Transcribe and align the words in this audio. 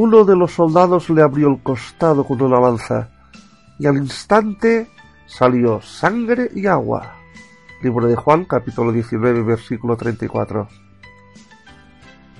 Uno 0.00 0.24
de 0.24 0.36
los 0.36 0.52
soldados 0.52 1.10
le 1.10 1.22
abrió 1.22 1.48
el 1.48 1.60
costado 1.60 2.22
con 2.22 2.40
una 2.40 2.60
lanza, 2.60 3.08
y 3.80 3.86
al 3.88 3.96
instante 3.96 4.88
salió 5.26 5.82
sangre 5.82 6.52
y 6.54 6.68
agua. 6.68 7.16
Libro 7.82 8.06
de 8.06 8.14
Juan, 8.14 8.44
capítulo 8.44 8.92
19, 8.92 9.42
versículo 9.42 9.96
34. 9.96 10.68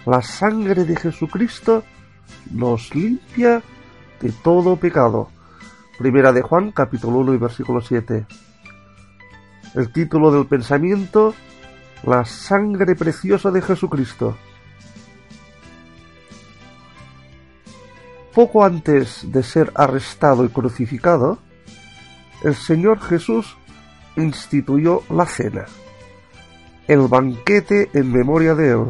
La 0.07 0.23
sangre 0.23 0.85
de 0.85 0.95
Jesucristo 0.95 1.83
nos 2.53 2.95
limpia 2.95 3.61
de 4.21 4.31
todo 4.31 4.77
pecado. 4.77 5.29
Primera 5.99 6.33
de 6.33 6.43
Juan, 6.43 6.71
capítulo 6.71 7.19
1 7.19 7.35
y 7.35 7.39
versículo 7.39 7.81
7. 7.81 8.25
El 9.75 9.93
título 9.93 10.31
del 10.31 10.47
pensamiento, 10.47 11.35
la 12.05 12.25
sangre 12.25 12.95
preciosa 12.95 13.51
de 13.51 13.63
Jesucristo. 13.63 14.37
Poco 18.39 18.65
antes 18.65 19.33
de 19.33 19.43
ser 19.43 19.73
arrestado 19.75 20.45
y 20.45 20.49
crucificado, 20.49 21.41
el 22.45 22.55
Señor 22.55 23.01
Jesús 23.01 23.57
instituyó 24.15 25.03
la 25.11 25.27
cena, 25.27 25.65
el 26.87 27.09
banquete 27.09 27.91
en 27.95 28.13
memoria 28.13 28.55
de 28.55 28.71
Él, 28.71 28.85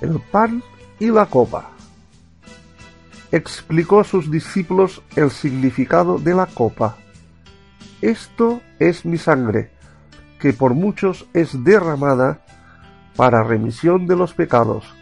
el 0.00 0.18
pan 0.32 0.64
y 0.98 1.12
la 1.12 1.26
copa. 1.26 1.70
Explicó 3.30 4.00
a 4.00 4.04
sus 4.04 4.32
discípulos 4.32 5.00
el 5.14 5.30
significado 5.30 6.18
de 6.18 6.34
la 6.34 6.46
copa. 6.46 6.96
Esto 8.02 8.62
es 8.80 9.04
mi 9.04 9.16
sangre, 9.16 9.70
que 10.40 10.52
por 10.52 10.74
muchos 10.74 11.24
es 11.34 11.62
derramada 11.62 12.44
para 13.14 13.44
remisión 13.44 14.08
de 14.08 14.16
los 14.16 14.34
pecados 14.34 14.92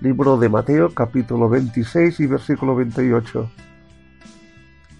libro 0.00 0.38
de 0.38 0.48
Mateo 0.48 0.94
capítulo 0.94 1.48
26 1.48 2.20
y 2.20 2.26
versículo 2.26 2.74
28. 2.74 3.50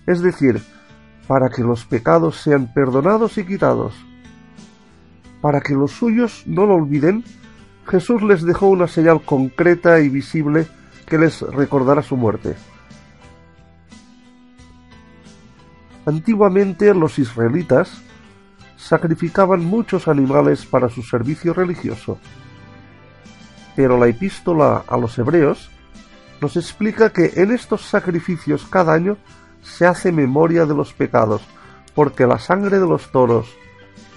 Es 0.06 0.21
decir, 0.21 0.61
para 1.27 1.49
que 1.49 1.62
los 1.62 1.87
pecados 1.87 2.37
sean 2.37 2.72
perdonados 2.72 3.38
y 3.38 3.44
quitados. 3.44 3.94
Para 5.41 5.61
que 5.62 5.75
los 5.75 5.93
suyos 5.93 6.43
no 6.47 6.66
lo 6.66 6.75
olviden, 6.75 7.25
Jesús 7.87 8.22
les 8.22 8.43
dejó 8.43 8.69
una 8.69 8.87
señal 8.88 9.22
concreta 9.22 10.00
y 10.00 10.11
visible 10.11 10.66
que 11.06 11.19
les 11.19 11.41
recordará 11.41 12.03
su 12.03 12.17
muerte. 12.17 12.56
Antiguamente 16.05 16.93
los 16.94 17.19
israelitas 17.19 18.03
sacrificaban 18.77 19.65
muchos 19.65 20.09
animales 20.09 20.67
para 20.67 20.88
su 20.88 21.03
servicio 21.03 21.55
religioso 21.55 22.19
pero 23.80 23.96
la 23.96 24.08
epístola 24.08 24.84
a 24.86 24.98
los 24.98 25.18
hebreos 25.18 25.70
nos 26.42 26.58
explica 26.58 27.14
que 27.14 27.32
en 27.36 27.50
estos 27.50 27.80
sacrificios 27.80 28.66
cada 28.68 28.92
año 28.92 29.16
se 29.62 29.86
hace 29.86 30.12
memoria 30.12 30.66
de 30.66 30.74
los 30.74 30.92
pecados, 30.92 31.41
porque 31.94 32.26
la 32.26 32.38
sangre 32.38 32.78
de 32.78 32.86
los 32.86 33.10
toros 33.10 33.48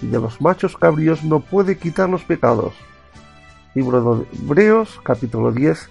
y 0.02 0.08
de 0.08 0.20
los 0.20 0.42
machos 0.42 0.76
cabríos 0.76 1.24
no 1.24 1.40
puede 1.40 1.78
quitar 1.78 2.10
los 2.10 2.24
pecados. 2.24 2.74
Libro 3.74 4.16
de 4.16 4.26
Hebreos, 4.36 5.00
capítulo 5.02 5.50
10, 5.50 5.88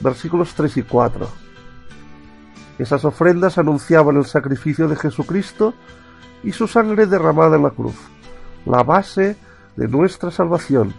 versículos 0.00 0.54
3 0.54 0.78
y 0.78 0.82
4. 0.82 1.28
Esas 2.78 3.04
ofrendas 3.04 3.58
anunciaban 3.58 4.16
el 4.16 4.24
sacrificio 4.24 4.88
de 4.88 4.96
Jesucristo 4.96 5.74
y 6.42 6.52
su 6.52 6.66
sangre 6.66 7.04
derramada 7.04 7.56
en 7.56 7.64
la 7.64 7.70
cruz, 7.70 7.96
la 8.64 8.82
base 8.82 9.36
de 9.76 9.88
nuestra 9.88 10.30
salvación 10.30 10.93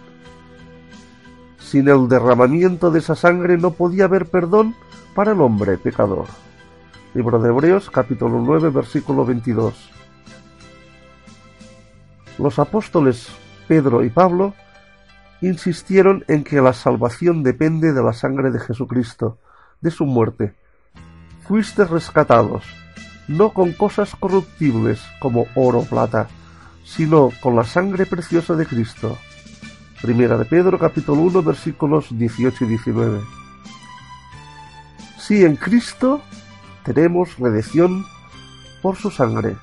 sin 1.66 1.88
el 1.88 2.08
derramamiento 2.08 2.92
de 2.92 3.00
esa 3.00 3.16
sangre 3.16 3.58
no 3.58 3.72
podía 3.72 4.04
haber 4.04 4.26
perdón 4.26 4.76
para 5.16 5.32
el 5.32 5.40
hombre 5.40 5.76
pecador. 5.78 6.26
Libro 7.12 7.40
de 7.40 7.48
Hebreos 7.48 7.90
capítulo 7.90 8.40
9 8.40 8.70
versículo 8.70 9.24
22. 9.24 9.74
Los 12.38 12.60
apóstoles 12.60 13.28
Pedro 13.66 14.04
y 14.04 14.10
Pablo 14.10 14.54
insistieron 15.40 16.24
en 16.28 16.44
que 16.44 16.60
la 16.60 16.72
salvación 16.72 17.42
depende 17.42 17.92
de 17.92 18.02
la 18.02 18.12
sangre 18.12 18.52
de 18.52 18.60
Jesucristo, 18.60 19.38
de 19.80 19.90
su 19.90 20.06
muerte. 20.06 20.54
Fuiste 21.48 21.84
rescatados, 21.84 22.64
no 23.26 23.52
con 23.52 23.72
cosas 23.72 24.14
corruptibles 24.14 25.02
como 25.18 25.46
oro 25.56 25.80
o 25.80 25.84
plata, 25.84 26.28
sino 26.84 27.30
con 27.40 27.56
la 27.56 27.64
sangre 27.64 28.06
preciosa 28.06 28.54
de 28.54 28.66
Cristo 28.66 29.18
Primera 30.02 30.36
de 30.36 30.44
Pedro 30.44 30.78
capítulo 30.78 31.22
1 31.22 31.42
versículos 31.42 32.08
18 32.10 32.64
y 32.64 32.68
19. 32.68 33.20
Sí, 35.18 35.42
en 35.42 35.56
Cristo 35.56 36.20
tenemos 36.84 37.38
redención 37.38 38.04
por 38.82 38.96
su 38.96 39.10
sangre, 39.10 39.56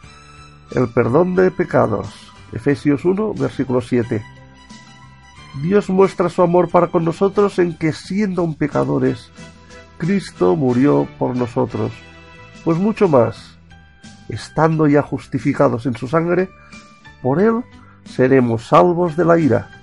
el 0.71 0.87
perdón 0.89 1.35
de 1.35 1.51
pecados. 1.51 2.07
Efesios 2.51 3.05
1 3.05 3.35
versículo 3.35 3.79
7. 3.79 4.25
Dios 5.61 5.91
muestra 5.91 6.29
su 6.29 6.41
amor 6.41 6.67
para 6.67 6.87
con 6.87 7.05
nosotros 7.05 7.59
en 7.59 7.77
que 7.77 7.93
siendo 7.93 8.41
un 8.41 8.55
pecadores, 8.55 9.29
Cristo 9.99 10.55
murió 10.55 11.07
por 11.19 11.37
nosotros. 11.37 11.91
Pues 12.63 12.79
mucho 12.79 13.07
más, 13.07 13.55
estando 14.29 14.87
ya 14.87 15.03
justificados 15.03 15.85
en 15.85 15.95
su 15.95 16.07
sangre, 16.07 16.49
por 17.21 17.39
él 17.39 17.63
seremos 18.03 18.65
salvos 18.65 19.15
de 19.15 19.25
la 19.25 19.37
ira 19.37 19.82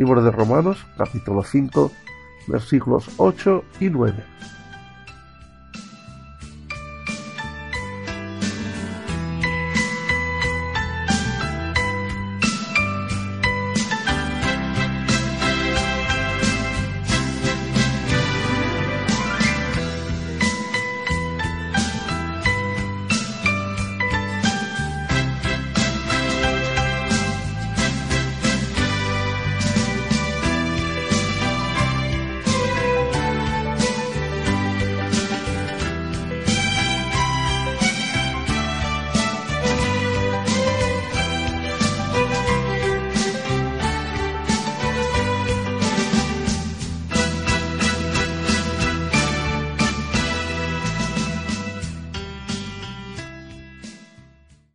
Libro 0.00 0.22
de 0.22 0.30
Romanos, 0.30 0.78
capítulo 0.96 1.42
5, 1.42 1.92
versículos 2.46 3.10
8 3.18 3.62
y 3.80 3.90
9. 3.90 4.24